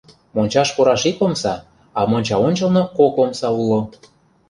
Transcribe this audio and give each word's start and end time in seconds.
Мончаш 0.35 0.69
пураш 0.75 1.01
ик 1.09 1.19
омса, 1.25 1.55
а 1.97 1.99
монча 2.09 2.37
ончылно 2.47 2.83
кок 2.97 3.15
омса 3.23 3.49
уло. 3.61 3.81